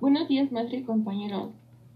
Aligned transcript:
Buenos 0.00 0.28
días, 0.28 0.52
maestro 0.52 0.78
y 0.78 0.84
compañeros. 0.84 1.50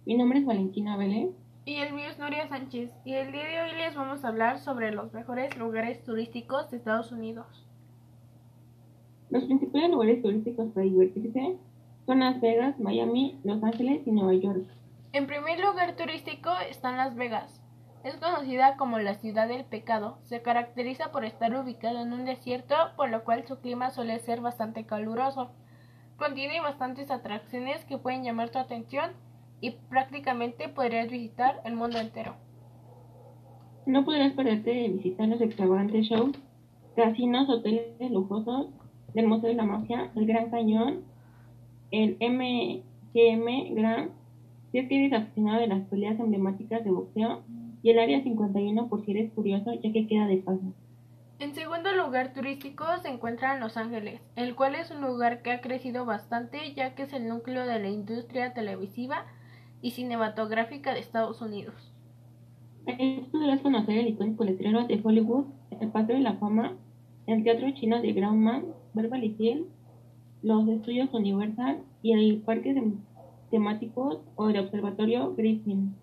Mi 0.07 0.17
nombre 0.17 0.41
es 0.41 0.45
Valentina 0.45 0.97
Vélez. 0.97 1.31
Y 1.65 1.77
el 1.77 1.93
mío 1.93 2.09
es 2.11 2.19
Nuria 2.19 2.49
Sánchez. 2.49 2.91
Y 3.05 3.13
el 3.13 3.31
día 3.31 3.45
de 3.45 3.63
hoy 3.63 3.79
les 3.79 3.95
vamos 3.95 4.25
a 4.25 4.29
hablar 4.29 4.59
sobre 4.59 4.91
los 4.91 5.13
mejores 5.13 5.57
lugares 5.57 6.03
turísticos 6.03 6.69
de 6.69 6.79
Estados 6.79 7.13
Unidos. 7.13 7.47
Los 9.31 9.45
principales 9.45 9.89
lugares 9.89 10.21
turísticos 10.21 10.73
para 10.73 10.85
divertirse 10.85 11.57
son 12.05 12.19
Las 12.19 12.41
Vegas, 12.41 12.81
Miami, 12.81 13.39
Los 13.45 13.63
Ángeles 13.63 14.05
y 14.05 14.11
Nueva 14.11 14.35
York. 14.35 14.65
En 15.13 15.29
primer 15.29 15.61
lugar 15.61 15.95
turístico 15.95 16.51
están 16.69 16.97
Las 16.97 17.15
Vegas. 17.15 17.63
Es 18.03 18.17
conocida 18.17 18.77
como 18.77 18.99
la 18.99 19.15
ciudad 19.15 19.47
del 19.47 19.65
pecado. 19.65 20.19
Se 20.25 20.43
caracteriza 20.43 21.13
por 21.13 21.25
estar 21.25 21.55
ubicada 21.55 22.03
en 22.03 22.13
un 22.13 22.25
desierto, 22.25 22.75
por 22.97 23.11
lo 23.11 23.23
cual 23.23 23.47
su 23.47 23.61
clima 23.61 23.91
suele 23.91 24.19
ser 24.19 24.41
bastante 24.41 24.87
caluroso. 24.87 25.53
Contiene 26.17 26.61
bastantes 26.61 27.11
atracciones 27.11 27.85
que 27.87 27.99
pueden 27.99 28.23
llamar 28.23 28.51
tu 28.51 28.59
atención 28.59 29.13
y 29.61 29.73
prácticamente 29.89 30.69
podrías 30.69 31.11
visitar 31.11 31.61
el 31.65 31.75
mundo 31.75 31.99
entero. 31.99 32.35
No 33.87 34.05
podrás 34.05 34.33
perderte 34.35 34.71
de 34.71 34.89
visitar 34.89 35.29
los 35.29 35.41
extravagantes 35.41 36.07
shows, 36.07 36.39
casinos, 36.95 37.49
hoteles 37.49 38.11
lujosos, 38.11 38.69
del 39.15 39.27
Museo 39.27 39.51
de 39.51 39.57
la 39.57 39.65
Magia, 39.65 40.11
el 40.15 40.27
Gran 40.27 40.51
Cañón, 40.51 41.01
el 41.91 42.17
MGM 42.21 43.75
Grand, 43.75 44.11
si 44.71 44.79
es 44.79 44.89
que 44.89 45.05
eres 45.05 45.13
aficionado 45.21 45.61
de 45.61 45.67
las 45.67 45.87
peleas 45.89 46.19
emblemáticas 46.19 46.85
de 46.85 46.91
boxeo, 46.91 47.43
y 47.83 47.91
el 47.91 47.99
Área 47.99 48.23
51 48.23 48.89
por 48.89 49.05
si 49.05 49.11
eres 49.11 49.33
curioso, 49.33 49.75
ya 49.75 49.93
que 49.93 50.07
queda 50.07 50.27
de 50.27 50.39
paso. 50.39 50.73
En 51.43 51.57
segundo 51.57 51.91
lugar 51.91 52.33
turístico 52.33 52.85
se 53.03 53.09
encuentra 53.09 53.59
Los 53.59 53.77
Ángeles, 53.77 54.21
el 54.37 54.55
cual 54.55 54.77
es 54.77 54.93
un 54.93 55.01
lugar 55.01 55.43
que 55.43 55.51
ha 55.51 55.61
crecido 55.61 56.05
bastante 56.05 56.73
ya 56.75 56.95
que 56.95 57.03
es 57.03 57.13
el 57.13 57.27
núcleo 57.27 57.67
de 57.67 57.81
la 57.81 57.89
industria 57.89 58.55
televisiva 58.55 59.27
y 59.81 59.91
cinematográfica 59.91 60.95
de 60.95 61.01
Estados 61.01 61.43
Unidos. 61.43 61.93
Aquí 62.87 63.27
podrás 63.33 63.61
conocer 63.61 63.99
el 63.99 64.07
icónico 64.07 64.45
letrero 64.45 64.87
de 64.87 65.01
Hollywood, 65.03 65.47
el 65.81 65.89
Paseo 65.89 66.15
de 66.15 66.23
la 66.23 66.35
Fama, 66.35 66.77
el 67.27 67.43
Teatro 67.43 67.69
Chino 67.73 68.01
de 68.01 68.13
Groundman, 68.13 68.67
Beverly 68.95 69.35
Hills, 69.37 69.67
los 70.45 70.69
estudios 70.69 71.13
Universal 71.13 71.83
y 72.03 72.13
el 72.13 72.41
parque 72.43 72.73
temáticos 73.51 74.21
o 74.37 74.49
el 74.49 74.61
observatorio 74.61 75.35
Griffin. 75.35 75.97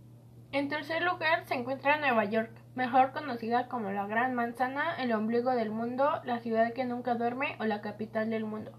En 0.52 0.68
tercer 0.68 1.02
lugar 1.02 1.46
se 1.46 1.54
encuentra 1.54 1.98
Nueva 1.98 2.26
York, 2.26 2.52
mejor 2.76 3.12
conocida 3.12 3.68
como 3.68 3.92
la 3.92 4.08
Gran 4.08 4.34
Manzana, 4.36 4.96
el 5.02 5.14
ombligo 5.14 5.52
del 5.52 5.72
mundo, 5.72 6.10
la 6.26 6.40
ciudad 6.40 6.74
que 6.74 6.86
nunca 6.86 7.16
duerme 7.16 7.56
o 7.60 7.66
la 7.66 7.82
capital 7.82 8.30
del 8.30 8.46
mundo. 8.46 8.72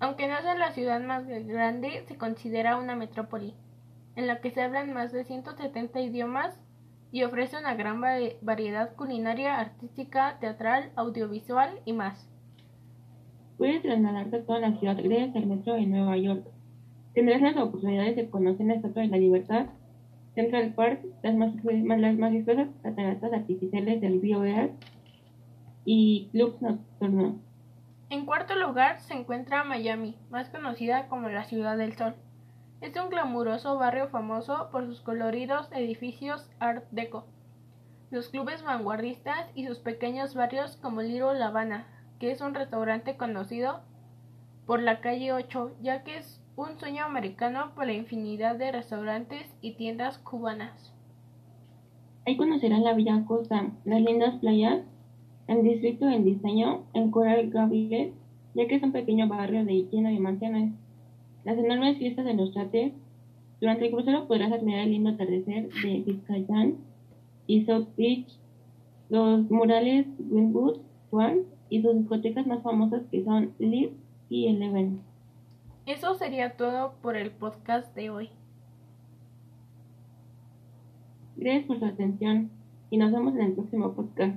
Aunque 0.00 0.28
no 0.28 0.36
es 0.36 0.44
la 0.58 0.72
ciudad 0.72 1.00
más 1.00 1.26
grande, 1.26 2.04
se 2.06 2.16
considera 2.16 2.76
una 2.76 2.94
metrópoli, 2.94 3.54
en 4.14 4.26
la 4.26 4.40
que 4.40 4.50
se 4.50 4.62
hablan 4.62 4.92
más 4.92 5.12
de 5.12 5.24
170 5.24 6.00
idiomas 6.00 6.60
y 7.10 7.24
ofrece 7.24 7.56
una 7.56 7.74
gran 7.74 8.00
variedad 8.42 8.94
culinaria, 8.94 9.58
artística, 9.58 10.38
teatral, 10.40 10.90
audiovisual 10.94 11.80
y 11.84 11.94
más. 11.94 12.28
Puedes 13.56 13.82
trasladarte 13.82 14.36
a 14.36 14.44
toda 14.44 14.60
la 14.60 14.78
ciudad 14.78 14.96
gracias 15.02 15.34
al 15.34 15.46
metro 15.46 15.74
de 15.74 15.86
Nueva 15.86 16.16
York. 16.16 16.46
Tendrás 17.14 17.40
las 17.40 17.56
oportunidades 17.56 18.14
de 18.14 18.30
conocer 18.30 18.66
la 18.66 18.74
Estatua 18.74 19.02
de 19.02 19.08
la 19.08 19.16
Libertad, 19.16 19.66
Central 20.38 20.72
Park, 20.74 21.00
las, 21.24 21.34
más, 21.34 21.52
las 21.64 22.16
majestuosas 22.16 22.68
cataratas 22.84 23.32
artificiales 23.32 24.00
del 24.00 24.22
río 24.22 24.44
Earth 24.44 24.70
y 25.84 26.28
clubs 26.30 26.62
nocturnos. 26.62 27.34
En 28.08 28.24
cuarto 28.24 28.54
lugar 28.54 29.00
se 29.00 29.14
encuentra 29.14 29.64
Miami, 29.64 30.16
más 30.30 30.48
conocida 30.48 31.08
como 31.08 31.28
la 31.28 31.42
Ciudad 31.42 31.76
del 31.76 31.96
Sol. 31.96 32.14
Es 32.80 32.96
un 32.96 33.10
glamuroso 33.10 33.76
barrio 33.78 34.10
famoso 34.10 34.68
por 34.70 34.86
sus 34.86 35.00
coloridos 35.00 35.72
edificios 35.72 36.48
Art 36.60 36.84
Deco, 36.92 37.26
los 38.12 38.28
clubes 38.28 38.62
vanguardistas 38.62 39.50
y 39.56 39.66
sus 39.66 39.80
pequeños 39.80 40.36
barrios 40.36 40.76
como 40.76 41.02
Little 41.02 41.36
La 41.36 41.48
Habana, 41.48 41.88
que 42.20 42.30
es 42.30 42.40
un 42.40 42.54
restaurante 42.54 43.16
conocido 43.16 43.80
por 44.66 44.80
la 44.80 45.00
calle 45.00 45.32
8, 45.32 45.78
ya 45.82 46.04
que 46.04 46.18
es 46.18 46.40
un 46.58 46.76
sueño 46.80 47.04
americano 47.04 47.70
por 47.76 47.86
la 47.86 47.92
infinidad 47.92 48.56
de 48.56 48.72
restaurantes 48.72 49.46
y 49.60 49.74
tiendas 49.74 50.18
cubanas. 50.18 50.92
Ahí 52.26 52.36
conocerán 52.36 52.82
la 52.82 52.94
Villa 52.94 53.24
Costa, 53.28 53.70
las 53.84 54.00
lindas 54.00 54.40
playas, 54.40 54.82
el 55.46 55.62
distrito 55.62 56.08
en 56.08 56.24
diseño, 56.24 56.82
el 56.94 57.12
Coral 57.12 57.48
Gables, 57.50 58.12
ya 58.54 58.66
que 58.66 58.74
es 58.74 58.82
un 58.82 58.90
pequeño 58.90 59.28
barrio 59.28 59.64
de 59.64 59.84
lleno 59.84 60.08
de 60.08 60.18
mansiones, 60.18 60.72
las 61.44 61.56
enormes 61.56 61.96
fiestas 61.98 62.24
de 62.24 62.34
los 62.34 62.52
chates. 62.52 62.92
Durante 63.60 63.86
el 63.86 63.92
crucero 63.92 64.26
podrás 64.26 64.50
admirar 64.50 64.80
el 64.80 64.90
lindo 64.90 65.10
atardecer 65.10 65.68
de 65.68 66.02
Vizcayán 66.04 66.78
y 67.46 67.66
South 67.66 67.86
Beach, 67.96 68.36
los 69.10 69.48
murales 69.48 70.08
Wynwood, 70.28 70.80
Swan 71.08 71.42
y 71.70 71.82
sus 71.82 71.96
discotecas 71.96 72.48
más 72.48 72.64
famosas 72.64 73.02
que 73.12 73.22
son 73.22 73.52
Live 73.60 73.92
y 74.28 74.48
Eleven. 74.48 75.00
Eso 75.88 76.14
sería 76.16 76.54
todo 76.54 76.96
por 77.00 77.16
el 77.16 77.30
podcast 77.30 77.94
de 77.94 78.10
hoy. 78.10 78.28
Gracias 81.34 81.64
por 81.64 81.78
su 81.78 81.86
atención 81.86 82.50
y 82.90 82.98
nos 82.98 83.10
vemos 83.10 83.34
en 83.36 83.40
el 83.40 83.52
próximo 83.54 83.94
podcast. 83.94 84.36